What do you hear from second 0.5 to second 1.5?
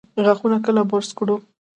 کله برس کړو؟